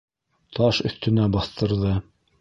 Таш 0.59 0.79
өҫтөнә 0.91 1.31
баҫтырҙы. 1.37 1.97